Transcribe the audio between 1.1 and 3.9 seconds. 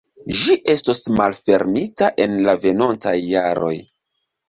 malfermita en la venontaj jaroj.